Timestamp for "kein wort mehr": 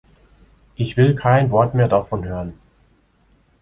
1.13-1.87